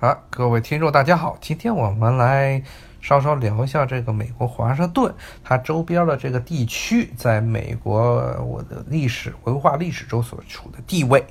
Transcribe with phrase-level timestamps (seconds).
[0.00, 2.62] 好，各位听众，大家好，今天我们来
[3.00, 11.26] 稍稍聊一下这个美国华盛顿它周边的这个地区，在美国我的历史文化历史中所处的地位。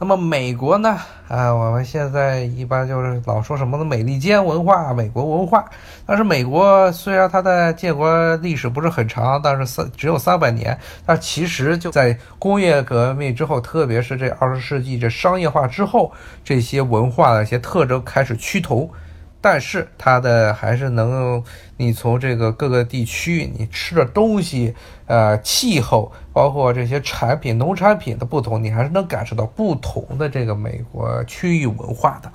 [0.00, 0.96] 那么美国呢？
[1.26, 5.64] 啊，我们现在一般就是老说什么的美利坚文化、美国文化。
[6.06, 16.12] 但是美国虽然它的建国历史不是很长，但是三只有三百年，但其实就在工业革命之后，特别是这二十世纪这商业化之后，
[16.44, 18.88] 这些文化的一些特征开始趋同。
[19.40, 21.42] 但是它的还是能，
[21.76, 24.74] 你从这个各个地区，你吃的东西，
[25.06, 32.32] 呃，气候，包括这些产品、农产品的不同，你还是能感受到不同的这个美国区域文化的。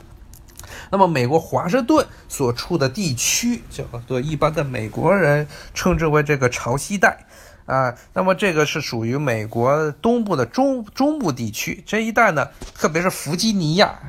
[0.90, 7.26] 那么，美国华盛顿所处的地区叫做一般的美国人称之为这个潮汐带，
[7.66, 14.00] 啊，那么这个是属于美国东部的中中部地区这一带呢，特别是弗吉尼亚。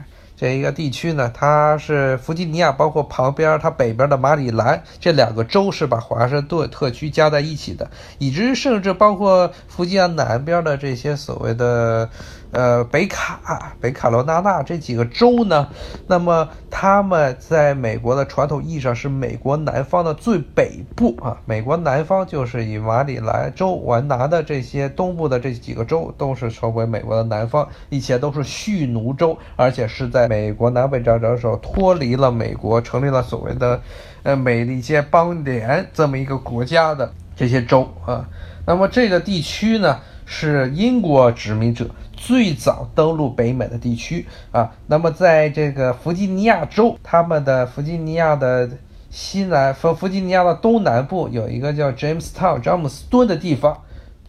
[0.45, 12.11] 这一个地区呢，它是弗吉尼亚，包括旁边它北边的马里兰这两个州是把华盛顿特区加在一起的，以至于甚至包括弗吉亚南边的这些所谓的。
[12.57, 15.67] 呃，北卡、北卡罗纳纳这几个州呢，
[16.07, 21.37] 那么他们在美国的传统意义上是美国南方的最北部啊。
[21.47, 33.81] 美国南方就是以马里兰州、完拿的这些东部的这几个州都是称为美国的南方，以前都是蓄奴州，而且是在美国南北战争时候脱离了美国，成立了所谓的
[34.25, 38.29] 呃美利坚邦联这么一个国家的这些州啊。
[38.67, 41.89] 那么这个地区呢，是英国殖民者。
[42.17, 48.69] 最早登陆北美的地区啊，那么在这个弗吉尼亚州，他们的弗吉尼亚的
[49.11, 53.77] 西南弗弗吉尼亚的东南部有一个叫 Jamestown 詹姆斯敦的地方，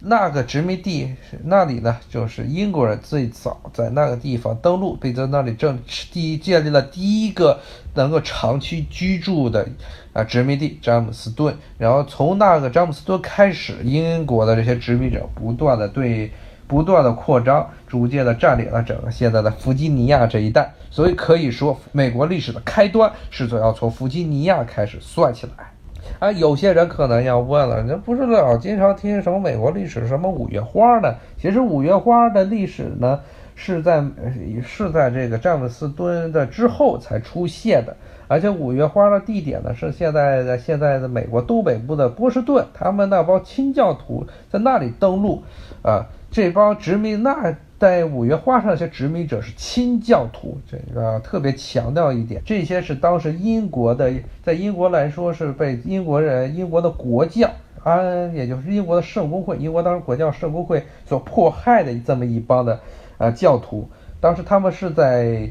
[0.00, 5.78] 那个殖民地是那里呢，就是英国人最早在那个地方登陆，并在那里正
[6.12, 7.58] 第建立了第一个
[7.94, 9.66] 能够长期居住的
[10.12, 16.30] 啊殖民地詹姆斯敦，然后从那个詹姆斯敦开始，英国的这些殖民者不断的对。
[16.68, 25.70] 不断的扩张，逐渐的占领了整个现在的弗吉尼亚这一带，所以可以说，美国历史的开端是要从弗吉尼亚开始算起来。
[26.18, 31.14] 啊，有些人可能要问了，那不是老经常听什么美国历史什么五月花呢？
[31.36, 33.20] 其实五月花的历史呢，
[33.54, 34.04] 是在
[34.64, 37.96] 是在这个詹姆斯敦的之后才出现的，
[38.28, 45.42] 而且五月花的地点呢，是现在的现在的美国东北部的波士顿，他们那帮清教徒在那里登陆，
[45.82, 46.06] 啊。
[46.28, 52.40] 这帮殖民那在五月花上，一些殖民者是清教徒，这个特别强调一点。
[52.42, 54.10] 这些是当时英国的，
[54.42, 57.50] 在英国来说是被英国人、英国的国教
[57.84, 58.00] 啊，
[58.32, 62.80] 也就是英国的圣公会，英国当时国教圣公会所迫害的这么一帮的
[63.18, 63.86] 呃教徒。
[64.22, 65.50] 当时他们是在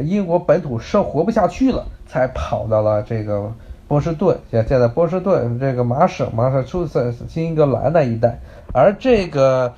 [0.00, 3.52] 英国本土生活不下去了，才跑到了这个
[3.86, 8.40] 波士顿，现在波士顿这个麻省、麻省出塞新英格兰那一带，
[8.72, 9.74] 而这个。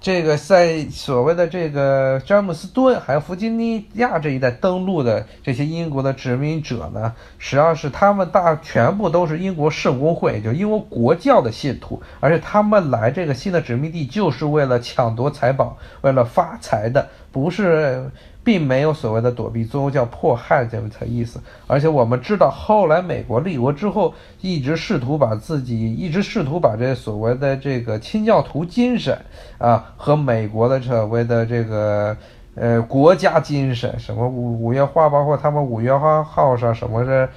[0.00, 18.10] 这个在所谓的这个詹姆斯敦还有弗吉尼亚这一带登陆的这些英国的殖民者呢，实际上是他们大全部都是英国圣公会，就英国国教的信徒，而且他们来这个新的殖民地就是为了抢夺财宝，为了发财的，不是。
[18.42, 29.16] 并没有所谓的躲避宗教迫害这么层意思，而且我们知道，后来美国立国之后，一直试图把自己，一直试图把这所谓的这个清教徒精神
[29.58, 32.16] 啊，和美国的所谓的这个
[32.54, 37.28] 呃国家精神，什么五五月花，包括他们五月花号上什么的。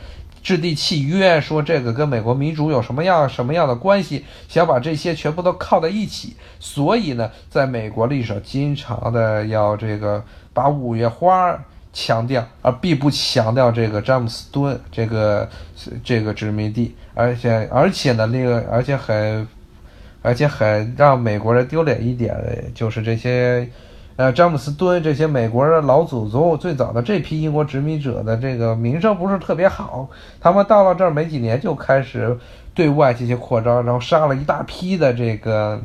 [0.44, 4.26] 制定契约，说这个跟美国民主有什么样什么样的关系？
[4.50, 10.22] 想把这些全部都靠在一起，所以呢，在美国历史上经常的要这个
[10.54, 11.58] 把五月花
[11.94, 15.48] 强调，而并不强调这个詹姆斯敦这个
[16.04, 19.48] 这个殖民地，而且而且呢，那个而且很
[20.24, 23.70] 而且很让美国人丢脸一点的就是这些。
[24.16, 30.08] 呃，詹姆斯敦这些美国的老祖宗，最早的这批英国殖民者的这个名声不是特别好。
[30.40, 32.38] 他们到了这儿没几年，就开始
[32.76, 35.82] 对外进行扩张，然后杀了一大批的这个，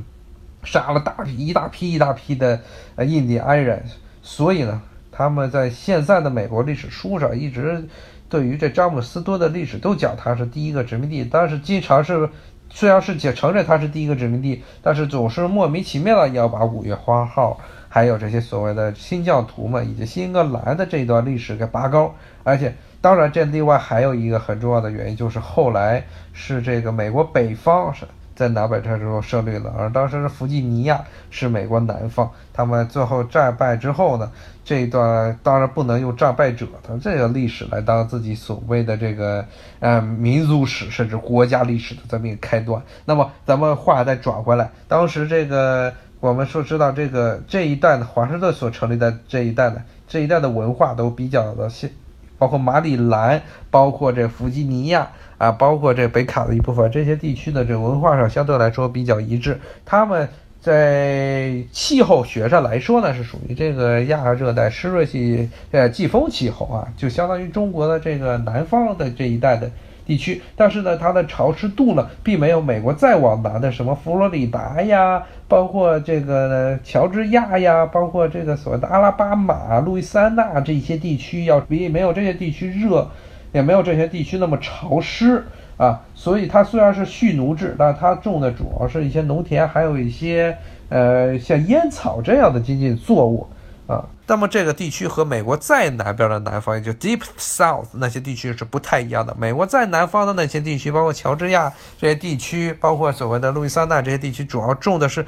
[0.63, 2.61] 杀了大批一大批一大批的
[2.99, 3.83] 印第安人。
[4.21, 7.83] 所以呢，他们在现在的美国历史书上一直
[8.29, 12.29] 对于这詹姆斯敦的历史都讲他是第一个殖民地，但是经常是
[12.71, 17.59] 虽然是承认它是第一个殖民地，但是总是莫名其妙的要把五月花号。
[17.91, 26.05] 还有这些所谓的新教徒们以及新英格兰的这段历史给拔高，而且当然这另外还有一个很重要的原因，就是后来
[26.35, 28.07] 是这个美国北方是
[28.39, 32.31] 在南北战争中胜利了，而当时是弗吉尼亚是美国南方。
[32.53, 34.31] 他们最后战败之后呢，
[34.65, 39.45] 这一段当然不能用战败者的这个历史来当自己所谓的这个
[39.81, 42.81] 呃民族史甚至国家历史的这么一个开端。
[43.07, 51.91] 那么咱们话再转回来，当时这个我们说知道这个这一代的华盛顿所成立的这一代呢，这一代的文化都比较的现。
[52.39, 55.09] 包括马里兰，包括这弗吉尼亚
[55.39, 59.59] 啊，包括这北卡的一部分这些地区的这文化上相对来说比较一致。
[59.87, 60.29] 他们
[60.61, 69.71] 在气候学上来说呢，是属于这个亚热带湿润系呃季风气候啊，就相当于中国的这个南方的这一带的。
[70.09, 83.07] 地区，但是呢，它的潮湿度呢，并没有美国再往南的什么佛罗里达呀，包括这个乔治亚呀，包括这个所谓的阿拉巴马、路易斯安那这些地区要比没有这些地区热，
[83.53, 85.45] 也没有这些地区那么潮湿
[85.77, 86.01] 啊。
[86.15, 90.57] 所以它虽然是蓄奴制，但它种的主要是一些农田，还有一些
[90.89, 93.47] 呃像烟草这样的经济作物。
[93.89, 99.35] 啊，那么这个地区和美国再南边的南方，也就 Deep South 那些地区是不太一样的。
[99.39, 105.25] 美国在南方的那些地区，包括乔治亚这些地区，包括所谓的路易斯安那这些地区，主要种的是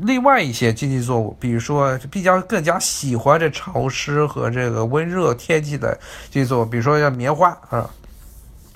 [0.00, 5.98] 另外一些经济作物，比如说比较更加喜欢这潮湿和这个温热天气的
[6.30, 7.88] 经济作物，比如说像棉花啊。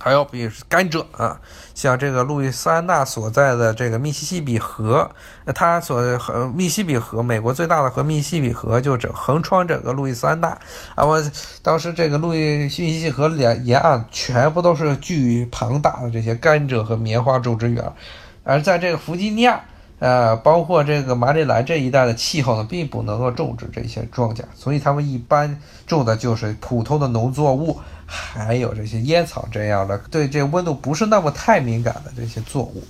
[0.04, 1.40] 还有比如甘蔗啊，
[1.74, 5.10] 像这个路易斯安那所在的这个密西西比河，
[5.54, 10.48] 它所和密西比河，美国最大的河密西比河就整横穿整个路易斯安那
[10.94, 11.06] 啊。
[11.06, 11.24] 我
[11.62, 17.90] 当时这个路易密西西河沿沿岸全部都是巨庞大的这些甘蔗和棉花种植园，
[18.42, 19.58] 而在这个弗吉尼亚，
[20.00, 27.80] 呃，包括这个马里兰这一带的气候呢，并不能够种植这些庄稼，所以他们一般种的就是普通的农作物。
[28.06, 32.82] 还有这些烟草这样的，对这温度不是那么太敏感的这些作物，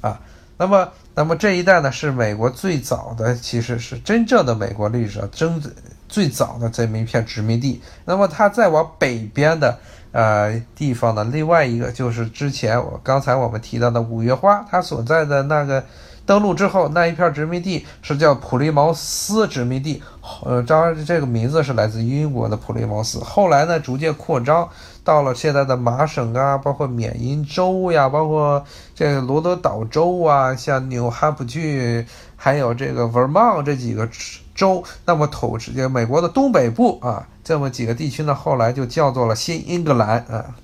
[0.00, 0.20] 啊，
[0.56, 5.62] 那么，那么这一带呢，是美国最早的，其实是真正的美国历史上真
[6.08, 7.80] 最早的这么一片殖民地。
[8.04, 9.78] 那么它再往北边的
[10.12, 15.84] 呃地方呢，另外一个就是之前我刚才我们提到的五月花，它所在的那个。
[16.26, 20.02] 登陆之后，那一片殖民地是叫普利茅斯殖民地，
[20.44, 23.18] 呃，当然这个名字是来自英国的普利茅斯。
[23.20, 24.68] 后来呢，逐渐扩张
[25.04, 28.64] 到了现在的麻省啊，包括缅因州呀，包括
[28.94, 32.06] 这罗德岛州啊，像纽汉普郡，
[32.36, 34.08] 还有这个 Vermont 这几个
[34.54, 34.82] 州。
[35.04, 40.54] 那么统治美国的东北部啊，这么几个地区呢，后来就叫做了新英格兰啊，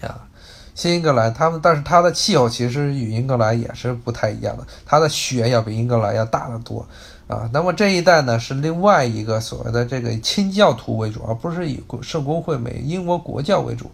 [0.00, 0.26] 啊。
[0.72, 6.86] 新英格兰，他们但是它的气候其实与英格兰也是不太一样的，它的雪要比英格兰要大得多
[7.30, 7.48] 啊。
[7.52, 13.90] 那么这一代呢是另外一个所谓的这个清教徒为主，而不是以圣公会美英国国教为主。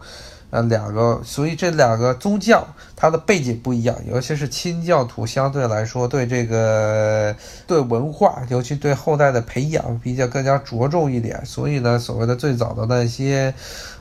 [0.49, 7.35] 呃，两个，所以这两个宗教它的背景不一样，尤其是清教徒相对来说对这个
[7.67, 11.45] 对文化，尤其对后代的培养比较更加着重一点。
[11.45, 13.53] 所以呢，所谓的最早的那些，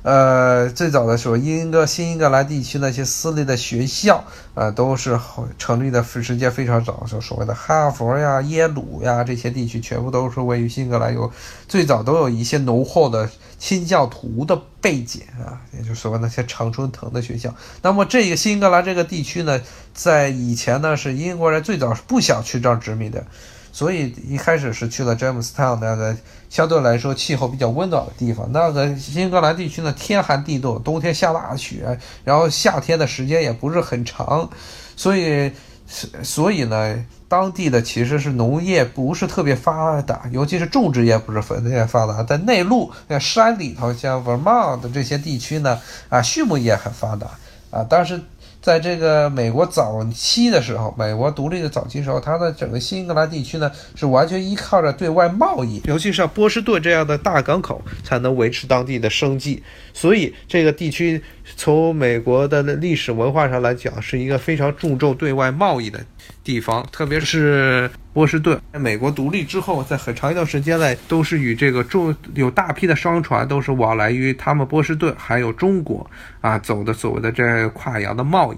[0.06, 4.24] 呃，最早的时候，英格新英格兰地区那些私立的学校
[4.54, 5.20] 啊，都是
[5.58, 11.32] 成立的时间非常早，就所谓的哈佛呀、耶鲁呀这些地区，全部都是位于新英格兰，有
[11.68, 14.62] 最早都有一些浓厚的清教徒的。
[14.86, 17.52] 背景啊，也就是说那些常春藤的学校。
[17.82, 19.60] 那么这个新英格兰这个地区呢，
[19.96, 23.26] 在以前呢是英国人最早是不想去这儿殖民的，
[23.76, 26.16] 所以一开始是去了詹姆斯汤那个
[26.50, 28.50] 相对来说气候比较温暖的地方。
[28.54, 34.50] 那个英格兰地区呢，天寒地冻，冬天下大雪，然后夏天的时间也不是很长，
[34.96, 35.52] 所以。
[36.24, 42.24] 所以呢，当地的其实是农业不是特别发达，尤其是种植业不是特别发达。
[42.24, 47.28] 在内陆、在山里头，像 Vermont 这些地区呢，啊，畜牧业很发达
[47.70, 48.20] 啊，但是。
[48.66, 59.62] 在这个美国早期的时候，美国独立的早期时候，它的整个新英格兰地区呢，是完全依靠着对外贸易，尤其是波士顿这样的大港口，才能维持当地的生计。
[59.94, 61.22] 所以，这个地区
[61.56, 66.04] 从美国的历史文化上来讲，是一个非常注重对外贸易的
[66.44, 67.90] 地方，特别是。
[68.16, 78.58] 波士顿，美国独立之后，在很长一段时间内，都是与这个中有大批的商船都是往来于他们波士顿，还有中国啊走的所谓的这跨洋的贸易。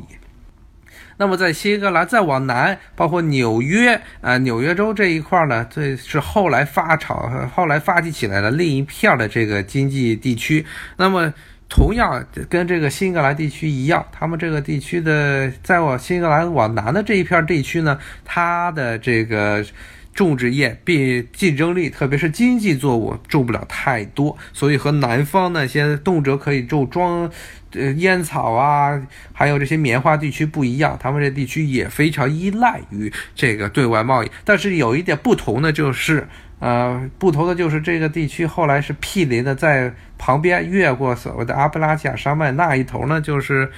[1.18, 10.64] 那么在新英格兰再往南，包括纽约啊，纽约州这一块呢，这是后来发潮、后来发起起来的另一片的这个经济地区。
[10.98, 11.34] 那么。
[11.70, 19.66] 同样跟这个新英格兰地区一样，他们这个地区的再往新英格兰往南的这一片地区呢，它的这个
[20.14, 27.30] 种植业并竞争力，特别是经济作物种不了太多，所以和南方那些动辄可以种庄，
[27.74, 29.00] 呃烟草啊，
[29.32, 34.32] 还有这些棉花地区不一样，他们这地区也非常依赖于这个对外贸易。
[34.44, 36.28] 但是有一点不同的就是，
[36.60, 39.94] 呃，不同的就是这个地区后来是毗邻的，在
[40.28, 43.72] 旁边越过所谓的阿布拉契亚山脉那一头呢，就是，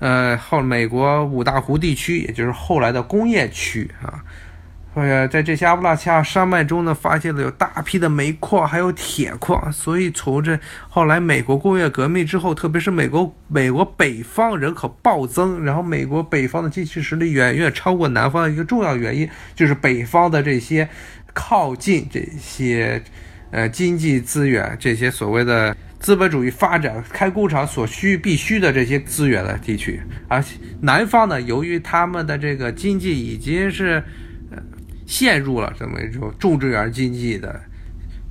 [0.00, 4.22] 呃后美国五大湖地区，也就是后来的工业区啊。
[4.92, 9.72] 呃，在这些阿布拉契亚山脉中呢，发现了有大批的煤矿，还有铁矿。
[9.72, 20.86] 所以从这后来美国工业革命之后，特别是美国美国北方人口暴增，然后美国北方的经济实力远远超过南方的一个重要原因，就是北方的这些
[21.32, 23.02] 靠近这些
[23.50, 30.00] 呃经济资源，这些所谓的资本主义发展开工厂所需必须的这些资源的地区。
[30.28, 30.44] 而
[30.82, 34.04] 南方呢，由于他们的这个经济已经是。
[35.06, 37.60] 陷入了这么一种种植园经济的，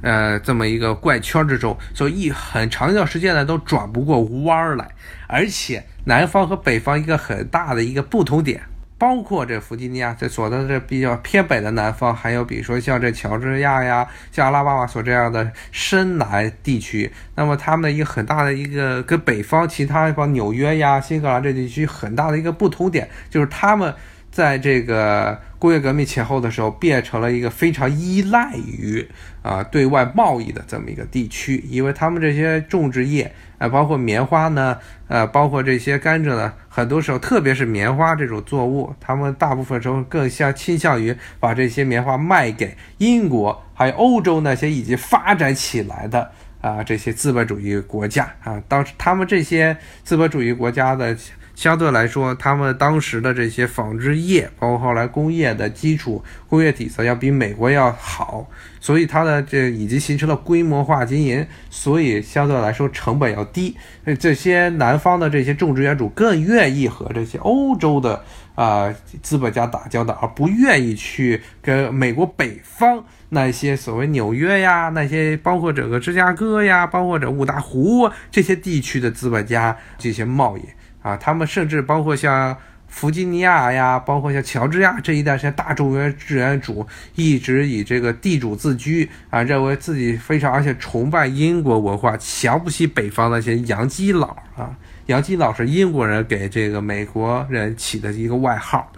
[0.02, 4.90] 呃，这么一个怪圈之中，所以一很长一段时间呢都转不过弯儿来。
[5.28, 8.64] 而且南方和北方一个很大的一个不同点，
[9.04, 23.94] 包括这弗吉尼亚在所在的这比较偏北的南方，还有比如说像这乔治亚呀、像阿拉巴马所这样的深南地区，那么他们的一个很大的一个跟北方其他地方纽约呀、新西兰这地区很大的一个不同点，就是他们
[24.34, 25.40] 在这个。
[25.64, 29.08] 工业革命前后的时候，变成了一个非常依赖于
[29.42, 51.16] 啊对外贸易的这么一个地区，因为他们这些种植业啊，包括棉花呢，呃，包括这些甘蔗呢，很多时候，特别是棉花这种作物，他们大部分时候更向倾向于把这些棉花卖给英国，还有欧洲那些已经发展起来的啊这些资本主义国家啊，当时他们这些资本主义国家的。
[51.56, 63.78] 相对来说，他们当时的这些纺织业，包括后来工业的基础工业底层要比美国要好，所以它的这已经形成了规模化经营，所以相对来说成本要低。
[64.20, 68.24] 这些南方的这些种植园主更愿意和这些欧洲的
[68.56, 80.64] 啊资本家打交道，而不愿意去跟美国北方那些所谓纽约呀、那些包括整个芝加哥呀、包括这五大湖这些地区的资本家进行贸易。
[81.04, 82.58] 啊，他们甚至包括像
[82.88, 94.76] 弗吉尼亚呀，包括像乔治亚这一带，像大种植植园主一直以这个地主自居啊，认为自己非常而且崇拜英国文化，瞧不起北方那些洋基佬啊。
[95.08, 98.90] 洋基佬是英国人给这个美国人起的一个外号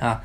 [0.00, 0.20] 啊，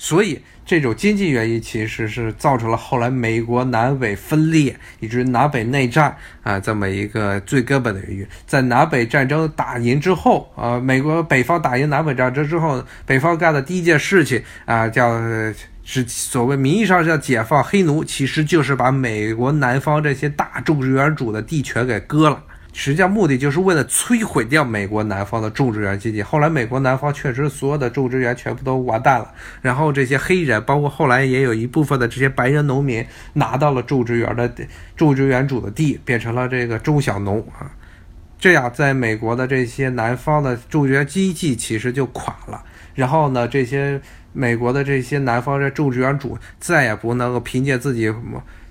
[0.00, 0.40] 所以。
[0.66, 8.26] 这种经济原因其实是造成了后来美国南北分裂，以至于南北内战啊这么一个最根本的原因。
[8.46, 15.18] 在南北战争打赢之后，啊，美国北方打赢南北战争之后，北方干的第一件事情啊，叫
[15.82, 22.40] 是所谓名义上叫解放黑奴，其实就是把美国南方这些大种植园主的地权给割了。
[22.72, 26.22] 实际上目的就是为了摧毁掉美国南方的种植园经济。
[26.22, 34.50] 后来美国南方确实所有的种植园全部都完蛋了，然后这些黑人，包括后来也有一部分的这些白人农民拿到了种植园的
[34.96, 37.70] 种植园主的地，变成了这个中小农啊。
[38.38, 42.62] 这样，在美国的这些南方的种植园经济其实就垮了。
[42.94, 44.00] 然后呢，这些
[44.32, 48.12] 美国的这些南方的种植园主再也不能够凭借自己。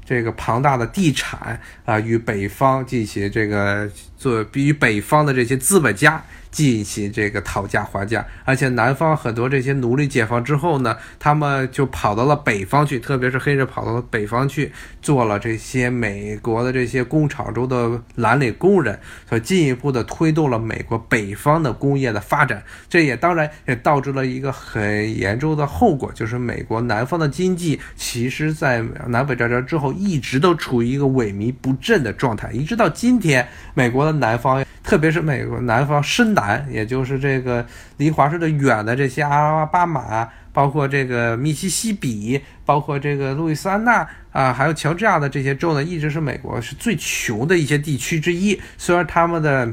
[0.09, 3.87] 这个庞大的地产啊，与北方进行这个
[4.19, 6.23] 做，与北方的这些资本家。
[6.51, 18.99] 进行这个讨价还价，而且南方很多这些奴隶解放之后呢，他们就跑到了北方去，特别是黑人跑到了北方去做了这些美国的这些工厂中的蓝领工人，
[19.29, 22.63] 所进一步的推动了美国北方的工业的发展。
[22.89, 34.65] 这也当然也导致了一个很严重的后果，就是美国南方的经济其实在南北战争之后一直都处于一个萎靡不振的状态，一直到今天，美国南方。
[34.81, 37.63] 特别是美国南方深南，也就是这个
[37.97, 48.59] 离华盛顿远的这些阿拉巴马，包括这个密西西比，包括这个路易斯安那啊，还有乔治亚的这些州呢，一直是美国是最穷的一些地区之一。
[48.79, 49.71] 虽然他们的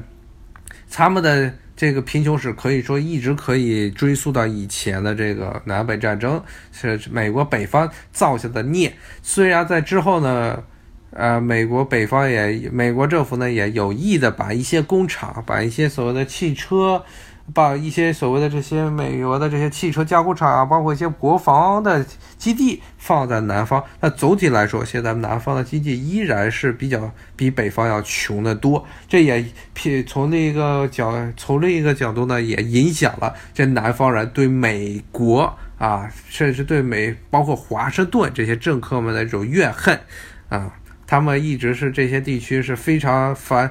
[0.90, 8.92] 他们的这个贫穷史可以说一直可以追溯到以前的这个南北战争，是美国北方造下的孽。
[9.22, 10.62] 虽然在之后呢。
[11.10, 17.02] 呃，美国北方也，美国政府呢也有意的把一些工厂，把一些所谓的汽车，
[17.54, 22.04] 把一些所谓的这些美国的这些汽车加工厂啊，包括一些国防的
[22.36, 23.82] 基地放在南方。
[24.00, 28.84] 那总体来说，现在南方的经济依然是比较比北方要穷得多。
[29.08, 29.42] 这也
[30.06, 39.98] 从另一个角从另一个角度呢，也影响了这南方人对美国啊，甚至对美包括华盛顿这些政客们的这种怨恨
[40.48, 40.72] 啊，
[41.06, 43.70] 他们一直是这些地区是非常繁。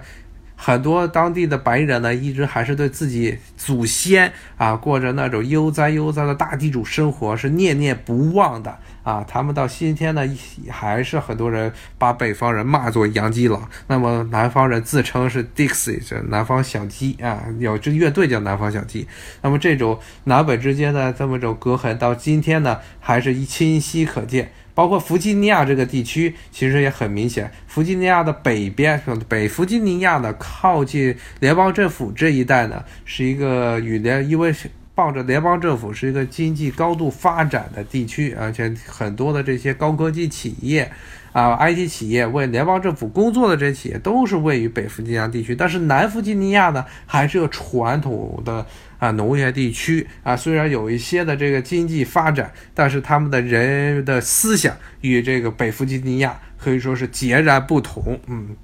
[0.57, 9.21] 很多当地的白人呢，一直还是对自己祖先啊过着那种悠哉悠哉的大地主生活是念念不忘的啊。
[9.27, 10.25] 他们到今天呢，
[10.69, 19.05] 还是很多人把北方人骂作洋基佬，那么南方人自称是 Dixie，这南方小鸡啊，有支乐队叫南方小鸡。
[19.41, 24.53] 那么这种南北之间的这么种隔阂，到今天呢，还是清晰可见。
[24.75, 27.49] 包括弗吉尼亚这个地区，其实也很明显。
[27.65, 34.53] 弗吉尼亚的北边，北弗吉尼亚的靠近联邦政府这一带呢，是一个与联，因为
[34.93, 40.91] 抱着联邦政府是一个经济高度发展的地区，而且很多的这些高科技企业。
[41.35, 48.65] 啊，IT 企业为联邦政府工作的这些企业都是位于北弗吉尼亚地区，但是南弗吉尼亚呢，还是个传统的
[48.99, 50.33] 啊农业地区啊。
[50.33, 58.17] 虽然有一些的这个经济发展，但是他们的人的思想与这个北弗吉尼亚可以说是截然不同。
[58.27, 58.55] 嗯，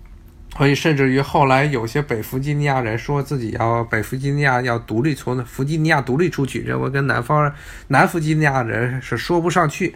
[0.58, 7.54] 所以甚至于后来有些北弗吉尼亚人说自己要北弗吉尼亚要独立，从弗吉尼亚独立出去，认为跟南方
[7.90, 9.94] 南弗吉尼亚人是说不上去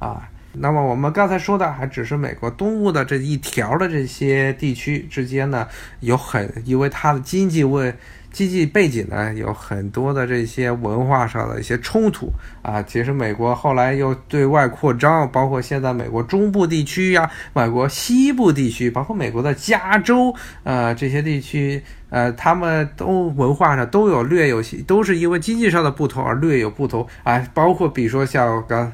[0.00, 0.28] 啊。
[0.58, 5.66] 那么我们刚才说的还只是美国东部的这一条的这些地区之间呢，
[6.00, 7.94] 有很因为它的经济为
[8.32, 12.30] 经济背景呢，有很多的这些文化上的一些冲突
[12.62, 12.82] 啊。
[12.82, 20.34] 其实美国后来又对外扩张，包括现在美国中部地区呀、美国西部地区，包括美国的加州
[20.64, 27.46] 呃这些地区，呃，他们都文化上都有略有，都是因为经济上的不同而略有不同啊。
[27.54, 28.92] 包括比如说像刚。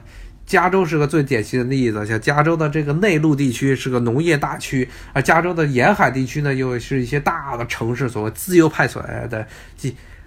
[0.53, 9.47] 加州是个最典型的例子，像加州的这个内陆地区是个农业大区，而加州的沿海地区呢，又是一些大的城市，所谓自由派所来的。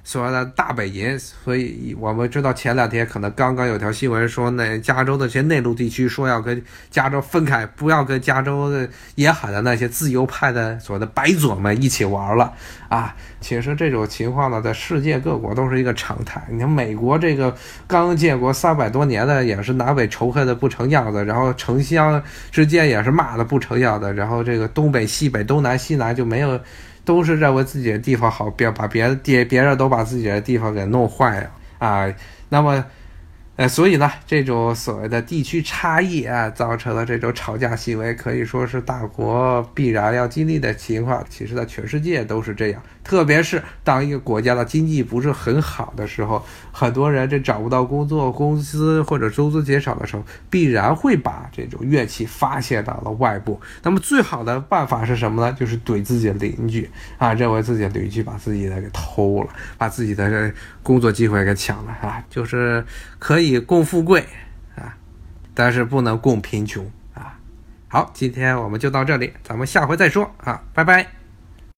[0.06, 12.54] 所谓的大本营，所以我们知道前两天可能刚刚有条新闻说，那加州的这些内陆地区说要跟加州分开，不要跟加州的沿海的那些自由派的所谓的白左们一起玩了
[12.88, 13.16] 啊！
[13.42, 16.40] 其实这种情况呢，在世界各国都是一个常态。
[16.52, 17.56] 你看美国这个
[17.88, 22.22] 刚建国三百多年的，也是南北仇恨的不成样子，然后城乡
[22.52, 26.60] 之间也是骂的不成样子，然后这个东北西北、东南西南就没有。
[27.06, 32.14] 都是认为自己的地方好，别把别的地别人都把自己的地方给弄坏了啊。
[32.50, 32.84] 那么，
[33.58, 41.24] 呃，所以呢，这种所谓的地区差异啊，造成了这种吵架行为，可以说是大国必然要经历的情况。
[41.30, 42.82] 其实，在全世界都是这样。
[43.02, 53.62] 特别是当一个国家的经济不是很好的时候，很多人这找不到工作，工资或者收入减少的时候，必然会把这种怨气发泄到了外部。
[53.84, 55.56] 那么最好的办法是什么呢？
[55.58, 62.84] 就是怼自己的邻居啊，认为自己的邻居把自己的给偷了，把自己的工作机会给抢了啊，就是
[63.20, 64.26] 可以以共富贵
[64.76, 64.98] 啊，
[65.54, 67.40] 但是不能共贫穷啊。
[67.88, 71.25] 好，今天我们就到这里，咱们下回再说啊，拜拜。